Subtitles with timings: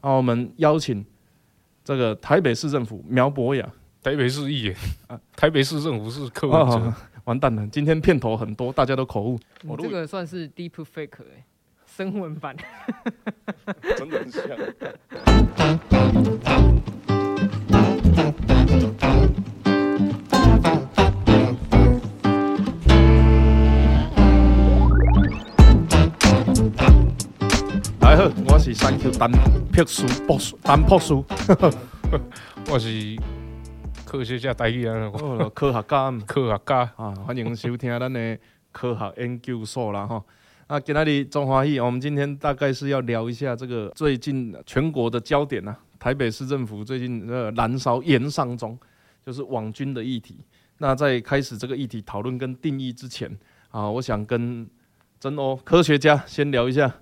[0.00, 1.04] 啊，我们邀请
[1.84, 3.70] 这个台北市政府苗博雅，
[4.02, 4.74] 台北市议员
[5.08, 9.38] 啊，台北市政府是柯文哲，哦，完蛋了，今天片头很多，大家都口误。
[9.64, 11.44] 我这个算是 deep fake 哎，
[11.86, 12.56] 声纹版，
[13.96, 14.42] 真的很像。
[28.20, 29.32] 好，我是三球单
[29.72, 31.24] 朴书 boss 单朴书，
[32.70, 33.16] 我是
[34.04, 35.10] 科学家代理人，
[35.54, 38.38] 科学家，科学家啊，欢迎收听咱的
[38.72, 40.22] 科学研究所啦哈。
[40.66, 48.78] 啊，今天的中华裔，我们今天大概是要聊一下这个最近全国的焦点呐、啊，台北市政府最近呃燃烧盐上中，
[49.24, 50.36] 就是网军的议题。
[50.76, 53.34] 那在开始这个议题讨论跟定义之前
[53.70, 54.68] 啊，我想跟
[55.18, 56.94] 真欧科学家先聊一下。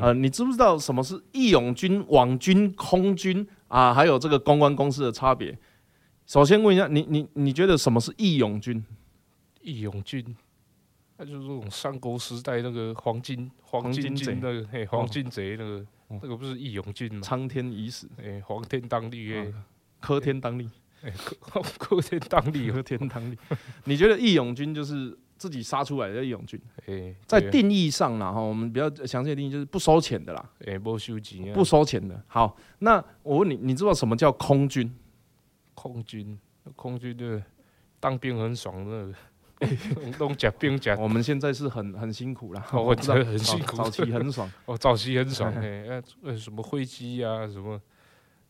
[0.00, 3.92] 呃，你知不知道什么是义勇军、网军、空军啊？
[3.92, 5.56] 还有这个公关公司的差别？
[6.26, 8.82] 首先问一下，你你你觉得什么是义勇军？
[9.60, 10.24] 义勇军，
[11.18, 17.20] 那就是这种三国时代那个黄金黄金贼那个嘿，黄金贼那个、哦、那个不是义勇军吗？
[17.22, 19.52] 苍天已死，哎，黄天当立，哎，
[20.00, 20.70] 科天当立，
[21.02, 23.36] 哎， 柯柯天当立，科天当立。
[23.84, 25.16] 你觉得义勇军就是？
[25.42, 32.22] 自己杀出来的义勇军，欸、在定义上呢，哈，我们比较详细的定义就是不收钱的啦，欸、不收钱，不收钱的。
[32.28, 34.88] 好，那我问你，你知道什么叫空军？
[35.74, 36.38] 空军，
[36.76, 37.42] 空军的
[37.98, 39.12] 当兵很爽的，
[40.20, 40.96] 弄假兵假。
[40.96, 46.00] 我们现在是很很辛苦啦，我觉得很辛苦，早期很爽， 哦，早期很爽，哎，
[46.38, 47.80] 什么飞机啊，什么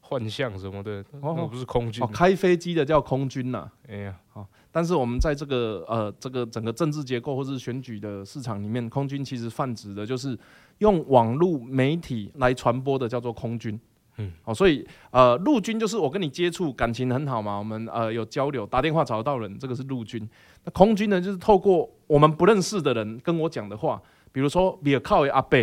[0.00, 4.46] 幻象什么的，哦，不是空军，哦，开飞机的叫空军呐，哎呀，好。
[4.72, 10.36] 但是我们在这个呃这个整个政治结构或是选举的市场里面，空军其实泛指的就是
[10.78, 13.78] 用网络媒体来传播的，叫做空军。
[14.16, 20.26] 嗯，好，所以呃陆军就是我跟你接触感情很好嘛，我们呃有交流，打电话找得到人，这个是陆军。
[20.64, 24.00] 那空军呢，就是透过我们不认识的人跟我讲的话，
[24.32, 25.58] 比如说比尔靠的阿伯、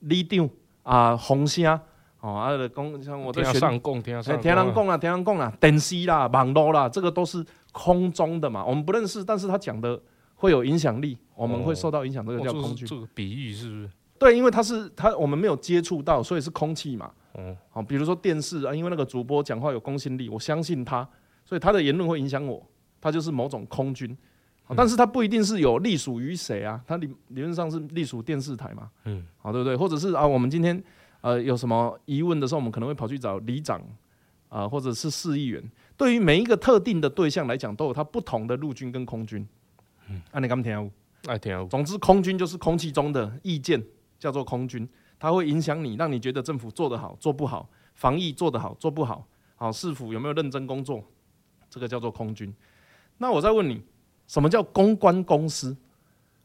[0.00, 0.48] 里长
[0.82, 1.80] 啊、红虾。
[2.20, 7.42] 哦，啊，的公像我在天上供，天上天上供啊，天上供啊，电视啦、网络啦，这个都是
[7.72, 9.98] 空中的嘛，我们不认识，但是他讲的
[10.34, 12.86] 会有影响力，我们会受到影响，这个叫空军。
[12.86, 13.90] 这个比喻是不是？
[14.18, 17.10] 对，因为它是它，我们没有接触到，所以是空气嘛。
[17.32, 21.08] 哦，好，比如说电视啊，因为那个主播讲话有公信力，我相信他，
[21.46, 22.62] 所以他的言论会影响我，
[23.00, 24.14] 他就是某种空军。
[24.76, 28.90] 但是他不一定是有隶属于谁啊，他理理论上是隶属电视台嘛。
[29.06, 29.74] 嗯，好，对不对？
[29.74, 30.84] 或者是啊，我们今天。
[31.22, 33.78] 呃，有什么疑问的时候，我们可能会跑去找里长，
[34.48, 35.62] 啊、呃，或者是市议员。
[35.96, 39.46] 对于每一个特定的对象来讲，都有它不同的陆军跟空军。
[40.08, 40.90] 嗯，啊，你敢听？
[41.26, 41.68] 爱听。
[41.68, 43.82] 总之，空军就是空气中的意见，
[44.18, 44.88] 叫做空军，
[45.18, 49.26] 它会影响你，让你觉得政府做得好，做不好，防疫做得好，做不好，
[49.56, 51.04] 好市府有没有认真工作，
[51.68, 52.50] 这个叫做空军。
[53.18, 53.82] 那我再问你，
[54.26, 55.76] 什么叫公关公司？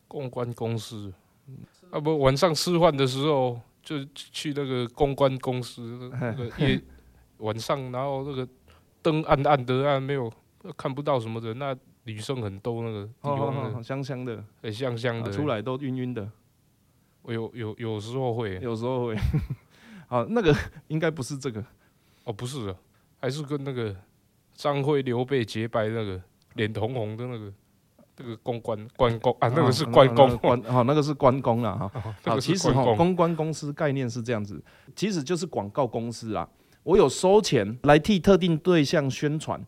[0.10, 1.14] 公关公司，
[1.92, 3.58] 啊不，晚上吃饭的时候。
[3.86, 6.82] 就去那个公关公司，那个夜
[7.38, 8.48] 晚上，然后那个
[9.04, 10.32] 灯暗暗的，啊没有
[10.76, 16.28] 看不到什么的，那女生很多，那个地方香香的，很香香的，出来都晕晕的。
[17.28, 19.16] 有有有时候会，有时候会。
[20.08, 20.56] 好，那个
[20.88, 21.64] 应该不是这个，
[22.24, 22.76] 哦，不是的，
[23.20, 23.96] 还是跟那个
[24.54, 26.22] 张飞刘备结拜那个
[26.56, 27.54] 脸红红的那个。
[28.16, 31.92] 这个公关关公啊，那个是关公关，好，那个是关公了哈。
[32.24, 34.64] 好，其实哈，公关公司概念是这样子，
[34.96, 36.48] 其实就是广告公司啊。
[36.84, 39.60] 我有收钱来替特定对象宣传，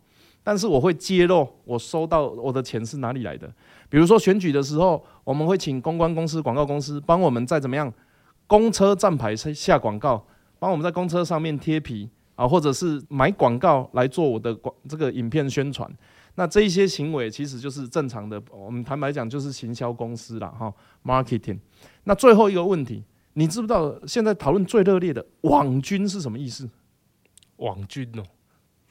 [0.44, 3.52] 但是我会揭露我收到我的钱是哪里来的。
[3.90, 7.92] 比如说选举的时候，我们会请公关公司、广告公司帮我们在怎么样
[8.46, 10.26] 公车站牌下广告，
[10.60, 15.92] 帮我们在公车上面贴皮啊，或者是买广告来做我的广这个影片宣传。
[16.40, 20.72] 那这一些行为其实就是正常的，我们坦白讲就是行销公司啦，哈
[21.04, 21.58] ，marketing。
[22.04, 23.04] 那最后一个问题，
[23.34, 26.70] 你知不知道现在讨论最热烈的网军是什么意思？
[27.56, 28.24] 网军哦，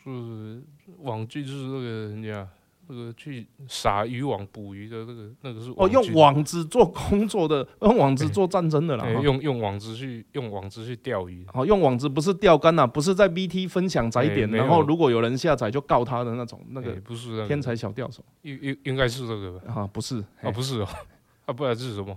[0.03, 0.61] 是
[0.99, 2.49] 网军就是那个人家。
[2.89, 9.05] 那个去撒渔网捕鱼的那个，那个是哦，用网子做工作的， 用网子做战争的啦。
[9.05, 11.45] 欸、用用网子去用网子去钓鱼。
[11.53, 19.75] 哦，用网子不是钓竿呐，不是在 BT 分享载点，欸、然后如果有人下载就告他的那种，那个不是天才小钓手，应应应该是这个吧？
[19.83, 20.89] 啊，不是啊，不是哦，
[21.47, 22.17] 啊，不然是什么？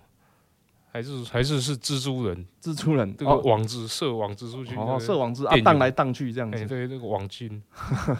[0.92, 2.45] 还是还是是蜘蛛人？
[2.62, 6.57] 蜘蛛人这个网子射网子出去，哦，射网子啊，荡来荡去这样子。
[6.57, 7.62] 欸、对，那个网军。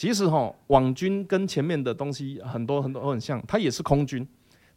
[0.00, 4.26] 其实哈，网军跟前面的东西很多很多都很像，它也是空军，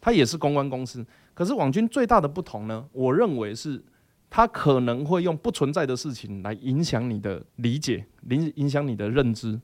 [0.02, 1.06] 它也是公关公司。
[1.34, 3.81] 可是网军最大的不同呢，我认为是
[4.30, 9.58] 他可能会用不存在的事情来影响你的理解，影影响你的认知。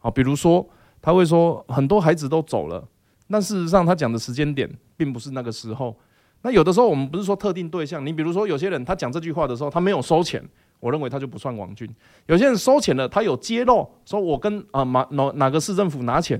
[0.00, 0.68] 好，比如说
[1.00, 2.84] 他会说很多孩子都走了，
[3.28, 5.96] 但事实上他讲的时间点并不是那个时候。
[6.42, 10.44] 那有的时候我们不是说特定对象，你比如说有些人他讲这句话的时候，他没有收钱，
[10.84, 11.88] 我认为他就不算网军。
[12.26, 16.38] 有些人收钱了，他有揭露，说我跟啊哪哪哪个市政府拿钱，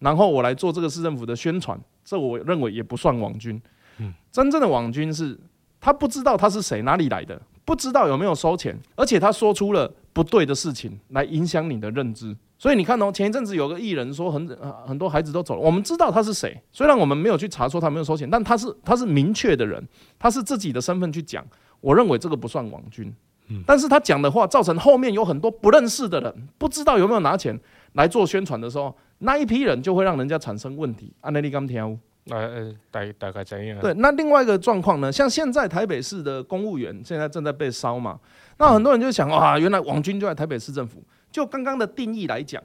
[0.00, 3.58] 然后我来做这个市政府的宣传，这我认为也不算网军。
[3.96, 5.38] 嗯，真正的网军是，
[5.80, 12.36] 他不知道他是谁，哪里来的，不知道有没有收钱，而且他说出了不对的事情来影响你的认知。
[12.58, 14.46] 所以你看哦，前一阵子有个艺人说很
[14.86, 19.82] 很多孩子都走了，我们知道他是谁，虽然我们没有去查说他没有收钱，但他是他是明确的人，
[20.18, 21.42] 他是自己的身份去讲。
[21.82, 23.14] 我认为这个不算网军，
[23.66, 27.58] 但是他讲的话造成后面有很多不认识的人，不知道有没有拿钱
[27.92, 31.12] 来做宣传的时候，那一批人就会让人家产生问题。
[31.20, 31.98] 安内利刚听。
[32.28, 33.78] 呃呃，大大概怎样？
[33.78, 35.12] 对，那另外一个状况呢？
[35.12, 38.18] 像现在台北市的公务员现在正在被烧嘛，
[38.58, 41.00] 那很多人就想啊，原来王军就在台北市政府。
[41.30, 42.60] 就刚刚的定义来讲，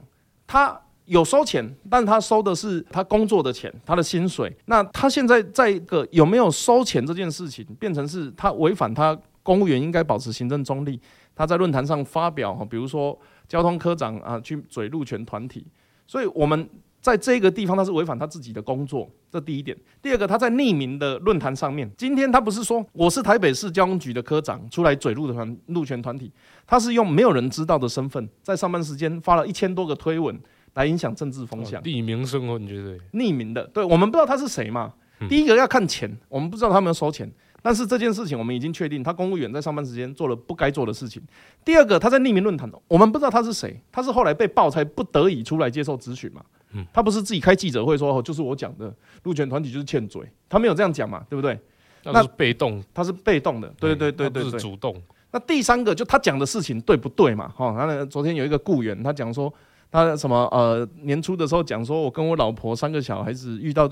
[0.48, 4.52] 他有收钱，但他收的是他工作的钱，他的薪水。
[4.64, 11.00] 那他现在在一个有没有收钱这件事情，变成是他违反他公务员应该保持行政中立。
[11.34, 13.18] 他在论坛上发表，比如说
[13.48, 15.66] 交通科长啊去嘴路权团体，
[16.06, 16.68] 所以我们。
[17.02, 19.76] 在这个地方，他是违反他自己的工作，这第一点。
[20.00, 26.30] 第二个，他在匿名的论坛上面，今天他不是说我是台北市交通局的科长出来嘴路的团路权团体，
[26.64, 30.40] 他是用没有人知道的身份，在上班时间发了一千多个推文
[30.74, 31.82] 来影响政治风向。
[31.82, 32.96] 匿名身份，你觉得？
[33.14, 34.94] 匿名的，对，我们不知道他是谁嘛。
[35.28, 37.28] 第一个要看钱，我们不知道他有没有收钱。
[37.62, 41.22] 但是这件事情我们已经确定，他公务员在上班时间做了不该做的事情。
[41.64, 46.42] 第二个，他在匿名论坛，我们不知道他是谁，他是后来被爆才不得已出来接受咨询嘛。
[46.74, 48.92] 嗯他不是自己开记者会说，就是我讲的，
[49.22, 51.58] 路权团体就是欠嘴，他没有这样讲嘛，对不对？
[52.04, 55.00] 那是被动，他是被动的，对对对对对，是主动。
[55.30, 57.46] 那第三个就他讲的事情对不对嘛？
[57.48, 59.52] 哈，那昨天有一个雇员，他讲说
[59.92, 63.86] 他什么呃年初的时候讲说，我跟我老婆三个小孩子遇到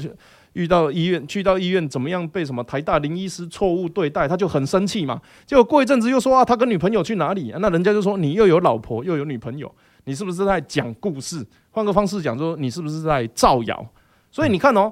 [0.54, 5.20] 遇到医院，去到医院怎么样被什么台大林医师错误对待，他就很生气嘛。
[5.44, 7.54] 结果过一阵子又说啊，他跟女朋友去哪里？
[7.60, 9.70] 那人家就说你又有老婆又有女朋友，
[10.04, 11.46] 你是不是在讲故事？
[11.70, 13.86] 换个方式讲说，你是不是在造谣？
[14.30, 14.90] 所以你看哦，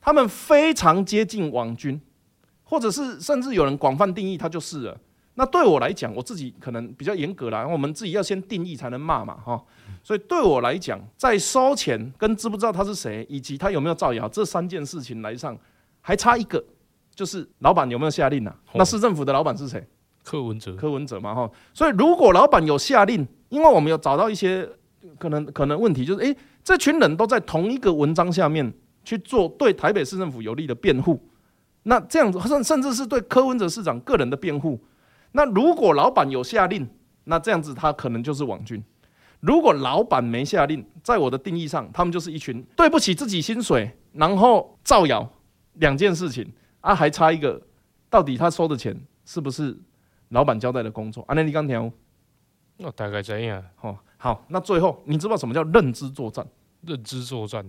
[0.00, 2.00] 他们非常接近网军，
[2.64, 4.98] 或者是甚至有人广泛定义他就是了。
[5.38, 9.62] 那对我来讲，我自己可能比较严格啦，我们自己要先定义才能骂嘛，哈。
[10.02, 15.54] 所以对我来讲，在收钱跟知不知道他是谁，以及他有没有造谣这三件事情来上，
[16.00, 16.64] 还差一个，
[17.14, 18.56] 就是老板有没有下令啊？
[18.74, 19.86] 那市政府的老板是谁？
[20.24, 20.74] 柯文哲。
[20.74, 21.50] 柯文哲嘛，哈。
[21.74, 24.66] 所以如果老板有下令，因为我们有找到一些
[25.18, 26.34] 可能可能问题，就是诶，
[26.64, 28.72] 这群人都在同一个文章下面
[29.04, 31.20] 去做对台北市政府有利的辩护，
[31.82, 34.80] 那这样子甚甚至是对柯文哲市长个人的辩护。
[35.32, 36.88] 那如果老板有下令，
[37.24, 38.82] 那这样子他可能就是网军。
[39.40, 45.30] 如果老板没下令，在我的定义上，他们就是一群对不起自己薪水，然后造谣
[45.74, 46.50] 两件事情
[46.80, 47.60] 啊，还差一个，
[48.08, 49.76] 到底他收的钱是不是
[50.30, 51.22] 老板交代的工作？
[51.28, 51.92] 啊，那你刚听，
[52.78, 53.62] 那大概这样。
[53.82, 56.46] 哦，好，那最后你知道什么叫认知作战？
[56.82, 57.64] 认知作战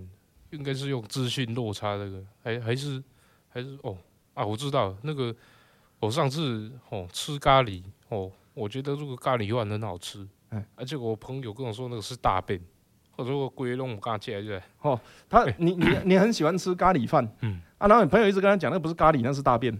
[0.50, 3.02] 应该是用资讯落差这个，还还是
[3.48, 3.96] 还是哦
[4.32, 5.34] 啊，我知道那个，
[6.00, 10.26] 我上次哦吃咖喱哦，我觉得这个咖喱饭很好吃。
[10.50, 12.60] 哎，而且我朋友跟我说那个是大便，
[13.10, 14.62] 或者我龟弄我刚借来对。
[14.80, 19.74] 哦，他你你你很喜欢吃咖喱饭，嗯啊，然后你朋友一直跟他讲，那不是咖喱，那是大便。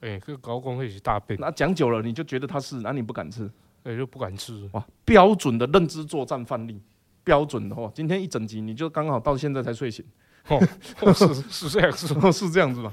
[0.00, 1.38] 哎，这个高工会是大便。
[1.40, 3.50] 那讲久了你就觉得他是，那你不敢吃，
[3.84, 4.68] 哎，就不敢吃。
[4.72, 6.80] 哇，标准的认知作战范例，
[7.24, 7.90] 标准的哦。
[7.94, 10.04] 今天一整集你就刚好到现在才睡醒，
[10.48, 10.60] 哦，
[11.14, 12.92] 是是这样是是这样子吧？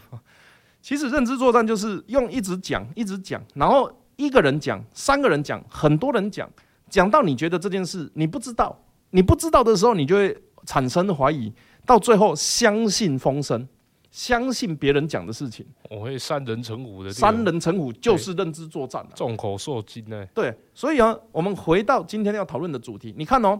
[0.81, 6.49] 其实认知作战就是用一直讲一直讲，然后一个人讲，三个人讲，很多人讲。
[6.89, 8.77] 讲到你觉得这件事你不知道，
[9.11, 11.53] 你不知道的时候，你就会产生怀疑，
[11.85, 13.65] 到最后相信风声，
[14.11, 15.65] 相信别人讲的事情。
[15.89, 20.25] 我会三人成虎的，三人成虎就是认知作战了，众口铄金呢。
[20.33, 23.57] 对，所以啊，我们回到今天要讨论的主题，你看哦，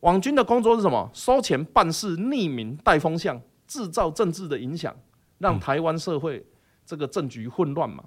[0.00, 1.10] 网军的工作是什么？
[1.12, 4.96] 收钱办事、匿名带风向、制造政治的影响，
[5.36, 6.42] 让台湾社会
[6.84, 8.04] 这个政局混乱嘛。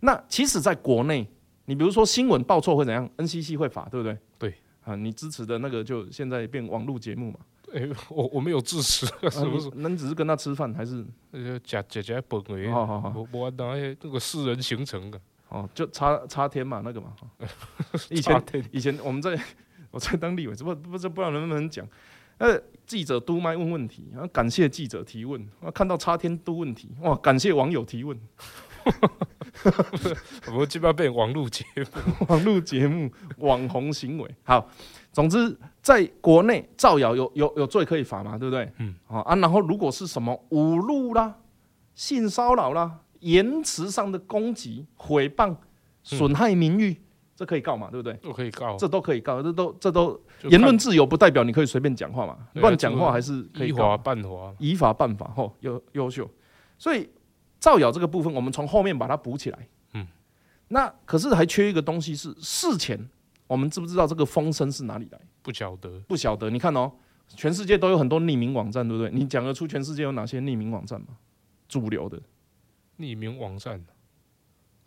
[0.00, 1.26] 那其实，在国内。
[1.66, 4.18] 你比如说新闻报错会怎样？NCC 会罚，对不对？
[4.38, 4.54] 对
[4.84, 7.38] 啊，你支持的那个就现在变网络节目嘛？
[7.72, 9.70] 哎、欸，我我没有支持，是不是？
[9.76, 11.02] 那你只是跟他吃饭还是？
[11.30, 12.70] 呃，假假假本为。
[12.70, 15.18] 好好好，我我拿那个私人行程的。
[15.48, 17.14] 哦，就插插天嘛，那个嘛。
[18.10, 19.34] 以前以前我们在
[19.90, 21.88] 我在当立委，不不知不知道能不能讲？
[22.38, 28.18] 呃，记者督麦问问题，然后感谢记者提问，看到插天都问题，哇，感谢网友提问。
[30.52, 34.34] 我基本上变网络节目， 网络节目网红行为。
[34.42, 34.68] 好，
[35.12, 38.70] 总之在国内造谣有有有罪可以罚嘛，对不对？
[38.78, 39.34] 嗯，好啊。
[39.36, 41.36] 然后如果是什么侮辱啦、
[41.94, 45.56] 性骚扰啦、言辞上的攻击、诽谤、
[46.02, 46.90] 损害名誉。
[46.90, 46.96] 嗯
[47.36, 47.90] 这可以告嘛？
[47.90, 48.14] 对不对？
[48.22, 52.38] 都可以告，这都可以告，这都这都言论自由不代表你可以随便讲话嘛？
[52.54, 53.76] 乱讲话还是可以告。
[53.76, 56.30] 依法办法，以法办法，吼，优优秀。
[56.78, 57.08] 所以
[57.58, 59.68] 造谣这个部分，我们从后面把它补起来。
[59.94, 60.06] 嗯，
[60.68, 63.08] 那可是还缺一个东西是事前，
[63.46, 65.20] 我们知不知道这个风声是哪里来？
[65.42, 66.48] 不晓得，不晓得。
[66.50, 66.92] 你看哦，
[67.36, 69.10] 全世界都有很多匿名网站，对不对？
[69.10, 71.08] 你讲得出全世界有哪些匿名网站吗？
[71.68, 72.20] 主流的
[72.98, 73.84] 匿名网站。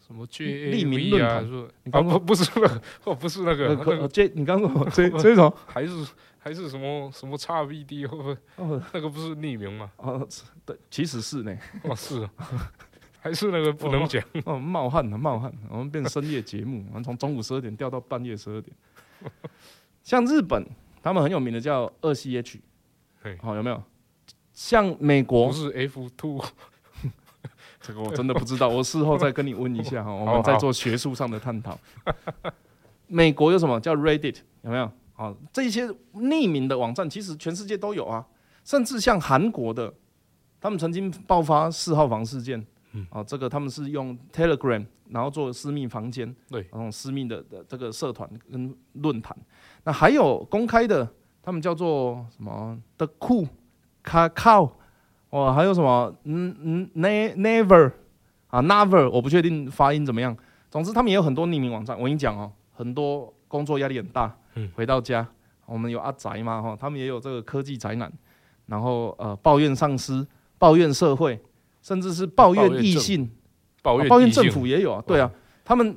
[0.08, 1.46] 什么 J 匿名论坛？
[1.92, 6.08] 啊不不是那个， 哦不是那个，那个 J 你刚刚说这这种还是
[6.40, 8.38] 还是什么什么叉 VD 会不会？
[8.56, 9.92] 哦， 那个不是匿名吗？
[9.98, 10.26] 哦，
[10.66, 11.56] 对，其实是呢。
[11.84, 12.28] 哦是，
[13.20, 14.24] 还是那个不能讲。
[14.46, 18.74] 哦冒汗的冒汗，我们变成深夜节目，我们从中午十二点调到半夜十二点。
[20.04, 20.66] 像日本，
[21.04, 22.60] 他们很有名的叫二 CH，
[23.42, 23.84] 好有没有？
[24.54, 26.42] 像美国不是 F two。
[27.88, 31.80] 这个我真的不知道，我事后再跟你问一下哈，我们在做学术上的探讨。
[33.08, 34.92] 美国有什么叫 Reddit 有没有？
[35.16, 38.28] 啊，这些匿名的网站其实全世界都有啊，
[38.66, 39.94] 甚至像韩国的，
[40.60, 49.34] 他们曾经爆发四号房事件，嗯啊，这个他们是用 Telegram 然后做私密房间，对，然后私密的的这个社团跟论坛。
[49.86, 51.10] 那还有公开的，
[51.42, 53.48] 他们叫做什么 The Cool
[54.04, 54.72] Kakao。
[55.30, 56.14] 哦，还有什么？
[56.24, 57.92] 嗯嗯，never
[58.48, 60.36] 啊，never，我不确定发音怎么样。
[60.70, 61.98] 总之，他们也有很多匿名网站。
[61.98, 64.36] 我跟你讲哦，很多工作压力很大，
[64.74, 65.28] 回到家，
[65.66, 68.12] 我们有阿宅嘛哈，他们也有这个科技宅男，
[68.66, 71.40] 然后呃，抱怨上司，抱怨社会，
[71.82, 73.30] 甚至是抱怨异性，
[73.82, 75.04] 抱怨抱怨政府也有啊。
[75.08, 75.32] 对啊，
[75.64, 75.96] 他们。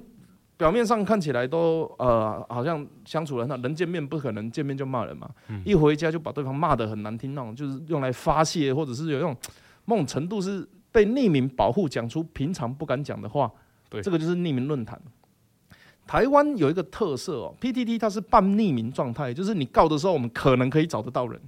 [0.60, 9.34] 表面上看起来都呃好像相处很好人见面不可能见面就骂人嘛，嗯、一回家就把对方骂得很难听那种，就是用来发泄，或者是有那种
[9.86, 13.50] 某种程度是被匿名保护，讲出平常不敢讲的话。
[13.88, 15.00] 对，这个就是匿名论坛。
[16.06, 21.40] 台湾有一个特色哦，PTT 它是半匿名状态，就是你告的时候，我们可能可以找得到人，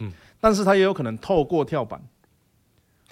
[0.00, 0.10] 嗯，
[0.40, 2.02] 但是它也有可能透过跳板。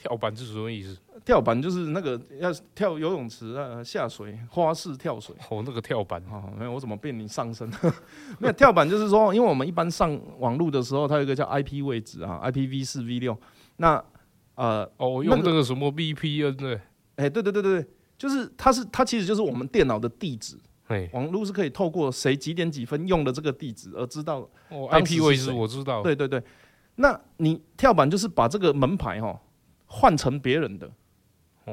[0.06, 0.96] 跳板是什么意思？
[1.25, 5.34] 跳板就是那个要跳游泳池啊，下水花式跳水。
[5.50, 7.68] 哦，那个跳板哦，没有，我怎么变你上身？
[8.38, 13.36] 没有跳板就是说，因为我们一般上网路的时候，它有一个叫 IP 位置啊，IPv 四 V 六。
[13.78, 14.02] 那
[14.54, 16.75] 呃，哦，用这个什么 VPN 对？
[17.16, 20.56] 哎、欸，对对对对对，就是它是它其实就是我们电脑的地址。
[20.88, 24.48] 嘿网络是可以透过谁几点几分用的这个地址而知道。
[24.68, 26.00] 哦，IP 位置我知道。
[26.02, 26.40] 对对对，
[26.94, 29.36] 那你跳板就是把这个门牌哈。
[29.87, 30.90] 换成别人的，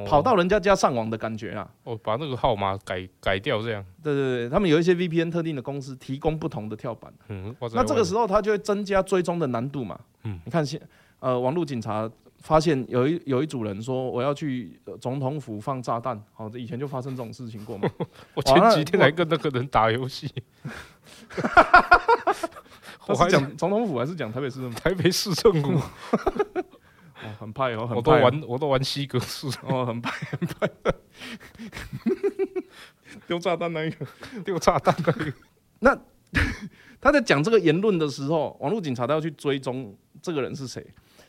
[0.06, 1.70] 跑到人家家上网的感觉啊！
[1.84, 3.86] 哦，把那个号码改改掉，这样。
[4.02, 7.14] 对对对，他们有一些 VPN 特定的公司提供不同的跳板。
[7.30, 10.00] 嗯，那这个时候他就会增加追踪的难度嘛。
[10.24, 10.82] 嗯，你看现
[11.20, 17.90] 呃，网络警察发现有一有一组人说我要去总统府放炸弹，好，这以前就发生这种事情过嘛。
[18.34, 20.30] 我前几天还跟那个人打游戏。
[23.08, 24.80] 我还讲总统府还是讲台北市政府？
[24.80, 25.80] 台北市政府。
[27.24, 30.70] 哦，很派哦，很派哦，我都玩，我都玩西格式哦，很派，很派。
[33.28, 34.06] 丢炸弹那一个，
[34.44, 35.34] 丢炸弹那个。
[35.80, 35.98] 那
[37.00, 40.86] 他在讲这个言论的时候，网络警察都要去追踪这个人是谁。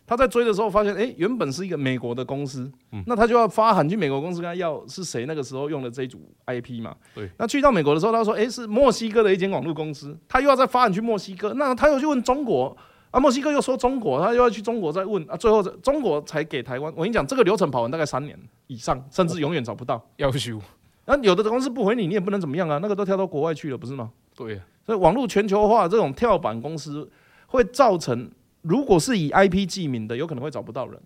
[0.06, 6.94] 他在追的时候发现，哎，原本是一个美国的公司，嗯、那他就要发函去美国公司跟他要是谁那个时候用的这一组 IP 嘛。
[7.14, 7.30] 对。
[7.38, 12.76] 那去到美国的时候，他说，哎，是墨西哥的一间网络公司，他又要再发函去墨西哥，那他又去问中国。
[13.14, 16.92] 啊，墨西哥又说中国，他又要去中国再问啊，最后中国才给台湾。
[16.96, 20.04] 我跟你讲，这个流程跑完大概三年以上，甚至永远找不到。
[20.16, 20.60] 要修。
[21.04, 24.10] 那有的公司不回你，你也不能怎么样啊，那个都跳到国外去了，不是吗？
[24.34, 24.60] 对。
[24.84, 27.08] 所以网络全球化这种跳板公司
[27.46, 28.28] 会造成，
[28.62, 31.00] 如果是以 IP 记名的，有可能会找不到人。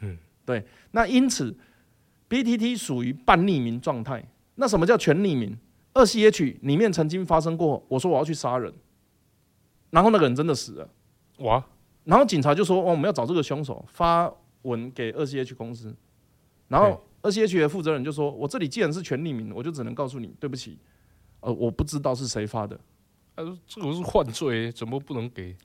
[0.00, 0.64] 嗯，对。
[0.90, 1.56] 那因此
[2.28, 4.28] ，BTT 属于半匿名状态。
[4.56, 5.56] 那什么叫全匿名
[5.92, 8.74] 二 CH 里面曾经发生过，我说我要去杀人，
[9.90, 10.88] 然后那个人真的死了。
[11.38, 11.64] 哇！
[12.04, 14.30] 然后警察就说：“哦，我们要找这个凶手，发
[14.62, 15.94] 文给二 C H 公司。”
[16.68, 20.78] 然后二 C H 的负责人就说：“我这里既然是全匿名，我就只能告诉你，对不起，
[21.40, 22.78] 呃，我不知道是谁发的。”
[23.34, 25.56] 他说：“这个是犯罪，怎么不能给？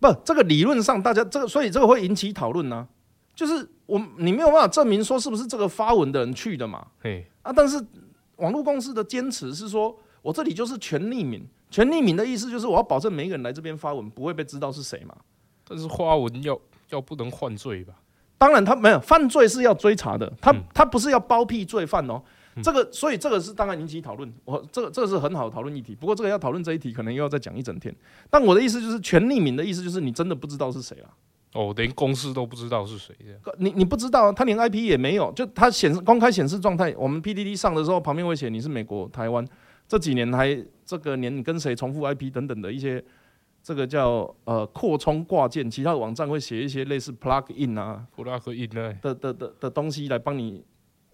[0.00, 2.88] 不，这个理论上大家这个，所以这个会引起讨论呢。
[3.34, 6.86] 就是我你没有办法证明说是不是这个发文的人去的嘛？
[7.00, 7.84] 嘿啊，但是
[8.36, 15.14] 网络公司的坚持是说，我这里就是全匿名。”全匿名的意思就是我要保证每一个人来这边发文不会被知道是谁嘛。
[15.66, 16.58] 但是发文要
[16.88, 17.94] 要不能犯罪吧？
[18.38, 22.22] 当然他没有犯罪是要追查的，他、嗯、他不是要包庇罪犯哦。
[22.62, 25.94] 这个所以这个是当然引起讨论，我这个这个是很好的讨论议题。
[25.94, 27.94] 不过这个要讨论这一题，可能又要再讲一整天。
[28.30, 31.08] 但我的意思就是，全匿名的意思就是你真的不知道是谁了。
[31.52, 33.54] 哦，连公司都不知道是谁的。
[33.58, 36.94] 你你不知道，他连 IP 也没有，就他显示公开显示状态。
[36.96, 39.46] 我们 PDD 上的时候，旁边会写你是美国、台湾。
[39.88, 43.02] 这几年还这个年你跟谁重复 IP 等等的一些，
[43.62, 50.62] 这个叫呃扩充挂件，其他的网站会写一些类似 plug in 啊，plug in 的的的的的东西来帮你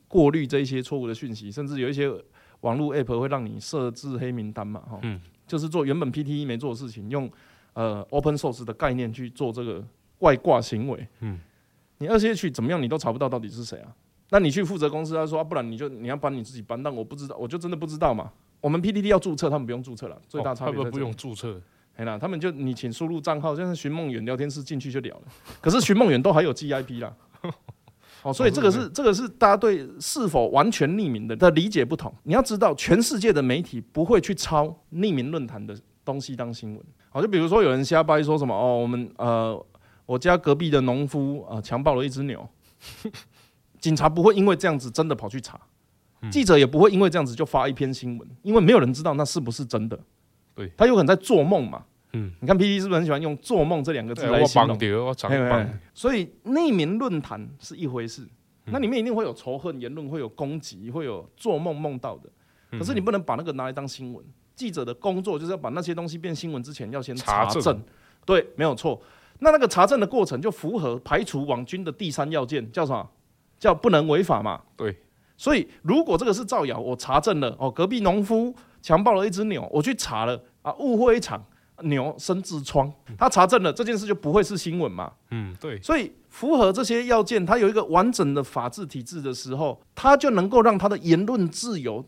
[0.09, 2.13] 过滤这一些错误的讯息，甚至有一些
[2.61, 7.31] 网络 app 会让你设置黑名单嘛，哈，嗯，就是做原本 PTE 没做的事情，用
[7.75, 9.83] 呃 open source 的概念去做这个。
[10.21, 11.39] 外挂行为，嗯，
[11.99, 13.95] 你 2ch 怎么样，你都查不到到底是谁啊？
[14.31, 18.33] 那你去负责公司，他说啊，不然你就你要搬你自己搬，但我不知道，我就真的不知道嘛。
[18.65, 21.61] 我们 PDD 要注册，他们不用注册了，最大差别、哦、他们不用注册，
[21.97, 25.23] 哎啦，他们就你请输入账号，像是寻梦远聊天室进去就了了。
[25.61, 27.15] 可是寻梦远都还有 GIP 啦，
[28.23, 32.11] 哦，所以这个是这个是大家对是否完全匿名的的理解不同。
[32.23, 36.83] 你要知道，全世界的媒体不会去抄匿名论坛的东西当新闻。
[37.11, 39.67] 好，就比如说有人瞎掰说什么哦，我们呃。
[40.07, 42.47] 我家隔壁的农夫啊，强暴了一只牛。
[43.81, 45.59] 警察不会因为这样子真的跑去查，
[46.31, 49.99] 记者也不会因为这样子就发一篇新闻，因为没有人知道那是不是真的。
[50.55, 51.85] 对，他有可能在做梦嘛。
[52.13, 54.79] 嗯，你看 PTT 是不是很喜欢用“做梦”这两个字来形容？
[55.93, 58.25] 所以匿名论坛是一回事，
[58.67, 62.31] 那里面一定会有仇恨言论，会有攻击，会有做梦梦到的。
[62.79, 64.25] 可是你不能把那个拿来当新闻。
[64.55, 67.83] 记者的工作就是要把那些东西变新闻之前，要先查证。
[68.25, 69.03] 对，没有错。
[69.41, 73.11] 那那个查证的过程就符合排除网军的第三要件，叫什么？
[73.59, 74.63] 叫不能违法嘛。
[74.77, 74.97] 对。
[75.37, 81.45] 所以如果这个是造谣，我查证了哦，隔壁农夫强暴了一只牛，我去查了啊，误会一场，
[81.83, 85.13] 牛生痔疮，他查证了这件事就不会是新闻嘛。
[85.31, 85.81] 嗯，对。
[85.83, 92.05] 所以符合这些要件，他有一个完整的法治体制的时候，他就能够让他的言论自由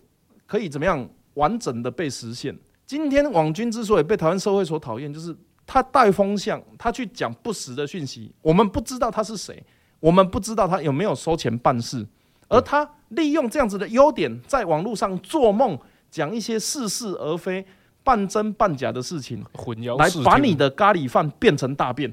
[0.47, 2.57] 可以怎么样完整的被实现。
[2.87, 5.37] 今天网军之所以被台湾社会所讨厌，就是。
[5.69, 9.61] 他带风向，他去讲不实的讯息，我们不知道他是谁，
[9.99, 12.07] 我们不知道他有没有收钱办事，
[12.47, 15.79] 而他利用这样子的优点，在网络上做梦，
[16.11, 17.65] 讲一些似是而非、
[18.03, 22.13] 半真半假的事情，混淆，来把你的咖喱饭变成大便。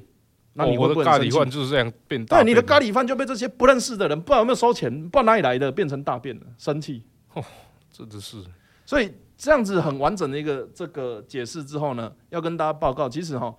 [0.53, 2.45] 那你会不会的咖喱饭就是这样变大便？
[2.45, 7.03] 对，你的咖喱饭就被这些不认识的人，不知道有没有收钱，不知道哪里来的，变成大便了，生气。
[7.34, 7.43] 哦，
[7.91, 8.38] 真的是，
[8.86, 9.12] 所以。
[9.36, 13.53] 这样子很完整的一个这个解释之后呢，要跟大家报告，其实哈，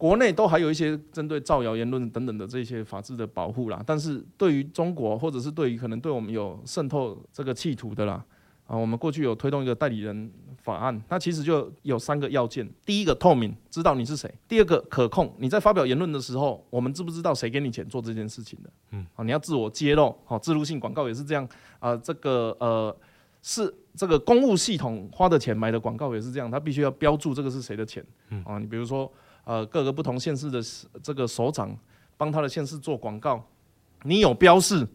[0.00, 3.84] 国内都还有一些针对造谣言论等等的这些法制的保护啦。
[3.86, 8.24] 但是对于中国，或者是对于可能对我们有渗透这个企图的啦，
[8.66, 10.32] 啊，我们过去有推动一个代理人
[10.62, 18.70] 法案，它其实就有三个要件：第一个透明，知道你是谁；第二个可控，你在发表言论的时候，我们知不知道谁给你钱做这件事情的？
[18.92, 21.46] 嗯，啊，你要自我揭露，好，置入性广告也是这样
[21.78, 22.96] 啊，这个呃。
[23.42, 28.04] 是这个公务系统花的钱买的广告也是这样，他必须要标注这个是谁的钱。
[28.28, 29.10] 嗯啊，你比如说，
[29.44, 30.60] 呃，各个不同县市的
[31.02, 31.76] 这个首长
[32.16, 33.44] 帮他的县市做广告，
[34.04, 34.86] 你有标示，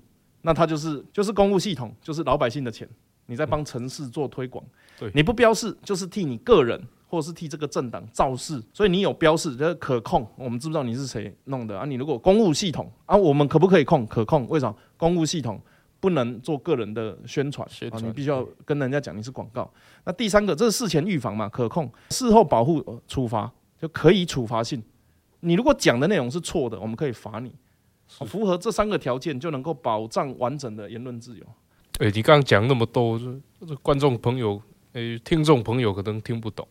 [0.42, 2.88] 那他就是就是公务系统，就是老百姓的钱，
[3.26, 4.64] 你在帮城市做推广。
[5.00, 11.86] 对，你不标示，就是替你个人或者是替这个政党造势，所以你有标示，就是可控，我们知不知道你是谁弄的啊？
[11.86, 14.06] 你如果公务系统啊，我们可不可以控？
[14.08, 14.76] 可控，为什么？
[14.98, 15.60] 公务系统。
[15.98, 19.68] 不能做个人的宣传，啊，你必须要跟人家讲你是广告。
[20.04, 23.52] 那第三个，这是事前预防嘛，可控，事后保护、呃、处罚
[23.86, 24.82] 就可以处罚性。
[25.42, 27.54] 你如果讲的内容是错的，我们可以罚你。
[28.26, 31.46] 符合这三个条件，就能够保障完整的言论自由。
[32.00, 33.20] 诶，你刚刚讲那么多，
[33.68, 34.60] 这观众朋友、
[34.94, 36.68] 诶，听众朋友可能听不懂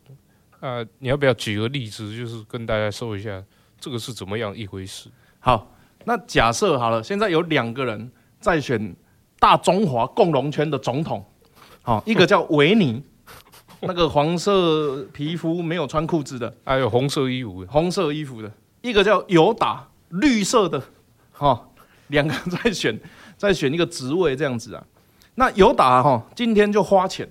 [0.59, 3.41] 啊，你要不要举个例子，就是跟大家说一下
[3.79, 5.09] 这个是怎么样一回事？
[5.39, 5.73] 好，
[6.05, 8.97] 那假设好了，现在有两个人在选。
[9.37, 11.23] 大中华共荣圈的总统，
[11.83, 13.03] 好，一个叫维尼，
[13.87, 18.51] 那个黄色皮肤没有穿裤子的，还有红色衣服的，红色衣服的，
[18.83, 20.83] 一个叫尤达，绿色的，
[21.33, 21.69] 哈，
[22.09, 22.99] 两个在选，
[23.37, 24.85] 在选一个职位这样子啊。
[25.37, 27.29] 那尤达哈，今天就花钱，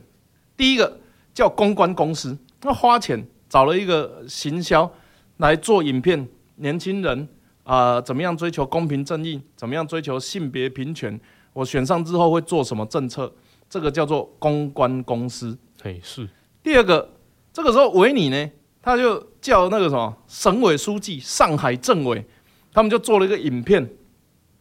[0.58, 1.00] 第一个
[1.34, 4.92] 叫公关公司，那花钱找了一个行销
[5.38, 7.28] 来做影片，年轻人
[7.64, 11.20] 啊，怎么样追求公平正义，怎么样追求性别平权。
[11.54, 13.32] 我选上之后会做什么政策？
[13.70, 15.58] 这个叫做公关公司。
[15.82, 16.28] 嘿，是。
[16.64, 17.08] 第二个，
[17.52, 18.50] 这个时候维尼呢，
[18.82, 22.26] 他就叫那个什么省委书记、上海政委，
[22.72, 23.88] 他们就做了一个影片，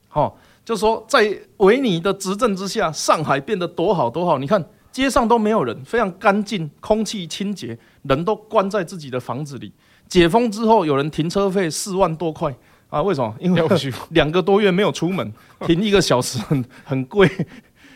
[0.08, 4.38] 好，就说在维尼的执政之下，上海变得多好多好。
[4.38, 9.72] 你看街上都没有人，非常干净，空气清洁，人都关在自己的房子里。
[10.08, 12.54] 解封之后，有人停车费四万多块。
[12.90, 13.00] 啊？
[13.00, 13.34] 为什么？
[13.40, 13.62] 因为
[14.10, 15.32] 两个多月没有出门，
[15.66, 17.26] 停一个小时很很贵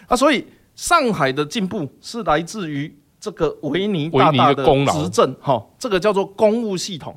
[0.06, 0.16] 啊。
[0.16, 7.12] 所以上海的进步是来自于这个维尼大大的执政，哈，这个叫做公务系统，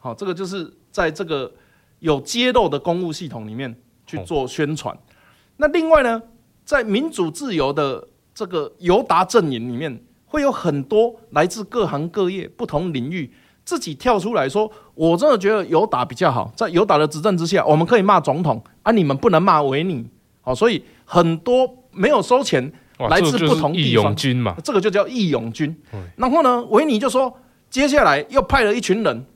[0.00, 1.48] 好，这个就是在这个
[2.00, 3.72] 有揭露的公务系统里面
[4.04, 4.96] 去做宣传。
[5.58, 6.20] 那另外呢，
[6.64, 10.02] 在民主自由的这个尤达阵营里面。
[10.26, 13.32] 会有很多来自各行各业、不同领域
[13.64, 20.04] 自己跳出来说：“我真的觉得尤达比较好，在尤达的执政之下，我们可以骂总统啊，你们不能骂维尼。”
[20.42, 25.76] 好，所以很多没有收钱，来自不同地方，这个、这个就叫义勇军。
[26.16, 27.36] 然后呢，维尼就说
[27.68, 29.26] ：“接下来又派了一群人，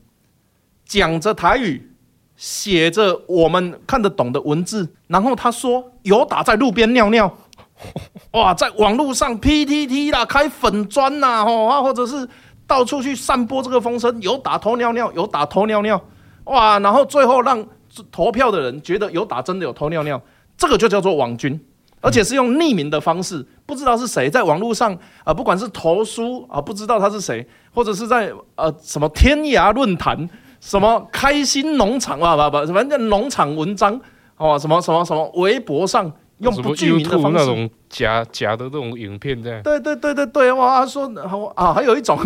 [0.85, 1.91] 讲着台语，
[2.35, 7.37] 写着我们看得懂的文字，然后他说有打在路边尿尿。
[8.31, 12.27] ”哇，在网络上 PTT 啦，开粉砖呐，吼啊，或者是
[12.67, 16.01] 到处去散播这个风声，有打偷尿尿，有打偷尿尿，
[16.43, 17.65] 哇，然后最后让
[18.11, 20.21] 投票的人觉得有打真的有偷尿尿，
[20.57, 21.59] 这个就叫做网军，
[22.01, 33.99] 而且是用匿名的方式，不知道是谁在网络上啊、呃，不管是投书啊，不知道他是谁，或者是在呃什么天涯论坛，什么开心农场啊，不不，反正农场文章
[34.37, 36.11] 哦，什么什么什么微博上。
[36.39, 39.61] 用不具名的方式，那种假假的这种影片这样。
[39.61, 40.79] 对对对对对，哇！
[40.79, 41.05] 他说
[41.53, 42.17] 啊，还有一种，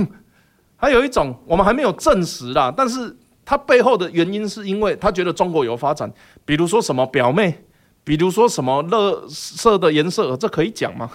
[0.75, 2.71] 还有一种，我们还没有证实啦。
[2.77, 6.07] 但是他背后的原因是因为他觉得中国有发展，
[6.45, 7.57] 比如说什么表妹，
[8.03, 11.09] 比如说什么乐色的颜色，这可以讲吗？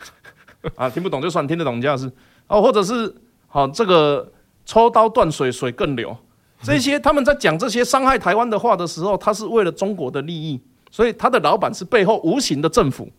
[0.76, 2.10] 啊，听不懂就算，听得懂这样是
[2.46, 3.14] 哦，或者是
[3.48, 4.32] 好这个
[4.64, 6.16] 抽刀断水，水更流，
[6.62, 10.60] 这些他们在讲这些伤害台湾的话的时候，他是为了中国的利益。
[10.90, 13.10] 所以他的老板是背后无形的政府，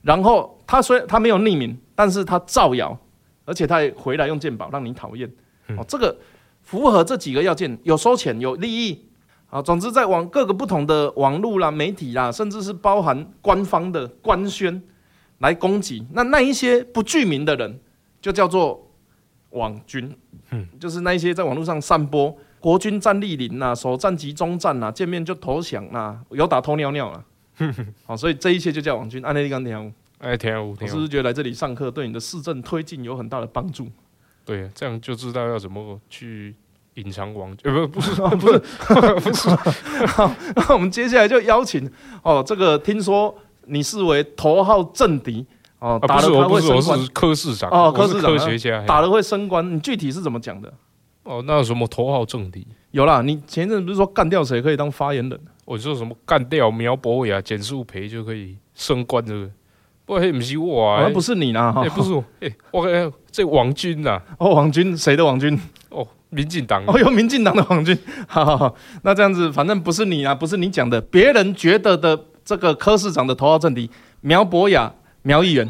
[0.00, 2.96] 然后他虽他没有匿名，但是他造谣，
[3.44, 5.28] 而且他也回来用鉴宝让你讨厌。
[5.76, 6.16] 哦，这个
[6.62, 9.04] 符合这几个要件，有收钱，有利益。
[9.50, 14.80] 啊，总之在网各个不同的网络啦、媒体啦，甚至是包含官方的官宣
[15.38, 17.80] 来攻击，那那一些不具名的人
[18.20, 18.90] 就叫做
[19.50, 20.14] 网军，
[20.78, 22.36] 就是那一些在网络上散播。
[22.60, 27.24] 国军战力零呐，首战集中战呐，见面就投降呐，有打偷尿尿啊，
[28.04, 29.24] 好， 所以这一切就叫网军。
[29.24, 33.88] 安内利刚听，哎，听我是不是觉得来这里上课对你的市政推进有很大的帮助？
[34.44, 36.54] 对，这样就知道要怎么去
[37.00, 37.54] 隐藏王。
[37.64, 38.58] 呃，不，不是，不是，
[39.20, 39.48] 不是。
[40.06, 41.90] 好，那我们接下来就邀请
[42.22, 43.34] 哦，这个听说
[43.66, 45.44] 你视为头号政敌
[45.78, 50.72] 哦，打了他会升官，科市长哦，科市长，科学家打了会升官，你具体是怎么讲的？
[51.22, 52.66] 哦，那有什么头号政敌？
[52.92, 55.40] 有啦，你前阵不是说干掉谁可以当发言人？
[55.64, 59.48] 我说什么干掉苗博雅、简树培就可以升官，这个
[60.04, 65.56] 不过不是我，好像不是你呢，也不是我，哎，我哎，这王军呐，哦，王军谁的王军？
[66.30, 67.96] 哦，民进党，哦，有民进党的网军，
[68.28, 73.90] 好好好，那这样子，反正不是你啊，不是你讲的，别人觉得的这个柯市长的头号政敌
[74.20, 75.68] 苗博雅、苗议员。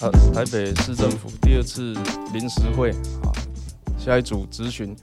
[0.00, 1.94] 呃，台北市政府第二次
[2.32, 3.32] 临时会啊，
[3.98, 4.94] 下一组咨询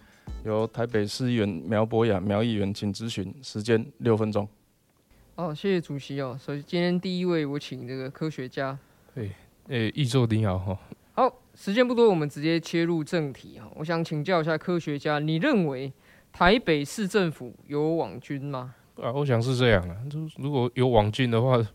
[0.46, 4.48] 由台北市议员苗博雅苗议员，请咨询，时间六分钟。
[5.36, 6.38] 哦，谢谢主席哦。
[6.40, 8.78] 所以今天第一位我请这个科学家。
[9.14, 9.32] 对，
[9.68, 10.78] 诶，易座你好哈。
[11.14, 13.70] 好，时间不多，我们直接切入正题哈。
[13.76, 15.92] 我想请教一下科学家，你认为
[16.32, 18.76] 台北市政府有网军吗？
[19.02, 19.98] 啊，我想是这样啊。
[20.10, 21.66] 就如果有网军的话。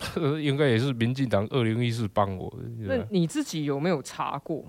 [0.42, 2.56] 应该也是民进党二零一四帮我的。
[2.86, 4.64] 那你自己有没有查过？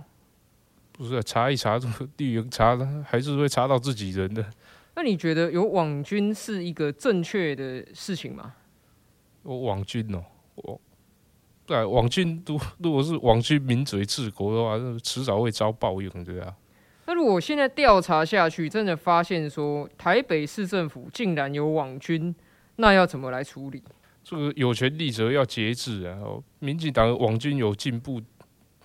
[0.91, 4.45] 不是查一查，这个地缘查还是会查到自己人的。
[4.93, 8.55] 那你觉得有网军是一个正确的事情吗？
[9.45, 10.21] 有网军哦，
[10.55, 10.81] 我
[11.65, 16.53] 对网军，如如果是网军名嘴治国的话，那迟早会遭报应，对啊。
[17.07, 22.33] 那如果现在调查下去，真的发现说台北市政府竟然有网军，
[22.77, 23.81] 那要怎么来处理？
[24.23, 26.17] 这个有权力者要节制啊！
[26.59, 28.21] 民进党网军有进步，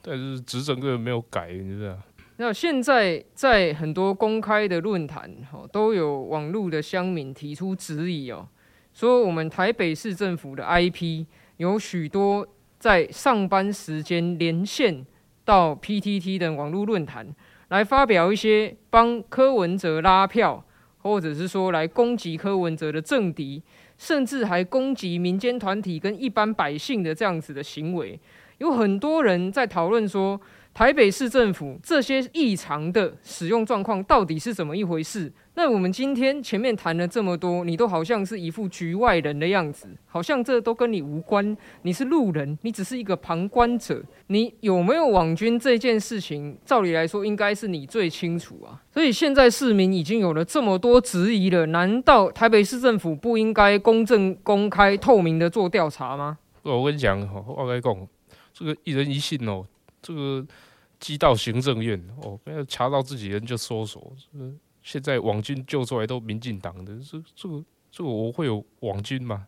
[0.00, 1.96] 但是执政个没有改，你知道？
[2.38, 8.48] 那现在在很多公开的论坛，哈，都有网络的乡民提出质疑哦，
[8.94, 11.26] 说我们台北市政府的 IP
[11.58, 12.46] 有许多
[12.86, 15.04] 在上班时间连线
[15.44, 17.26] 到 PTT 等网络论坛，
[17.66, 20.64] 来发表一些帮柯文哲拉票，
[20.98, 23.60] 或者是说来攻击柯文哲的政敌。
[23.98, 28.20] 甚至还攻击民间团体跟一般百姓的这样子的行为，
[28.58, 30.40] 有很多人在讨论说，
[30.76, 35.32] 台北市政府这些异常的使用状况到底是怎么一回事？
[35.54, 44.04] 那我们今天前面谈了这么多，你都好像是一副局外人的样子，好像这都跟你无关，你是路人，你只是一个旁观者。
[44.26, 48.76] 你有没有网军这件事情，照理来说应该是你最清楚啊。
[48.92, 56.36] 所以现在市民已经有了这么多质疑了，难道台北市政府不应该公正、公开、透明的做调查吗？
[56.64, 58.08] 我跟你讲，我跟你讲，
[58.52, 59.64] 这个一人一信哦，
[60.06, 60.46] 这个。
[60.98, 64.10] 寄到行政院哦，不要查到自己人就搜索。
[64.82, 69.46] 现在网军救出来都民进党的，这这个这个我会有网军吗？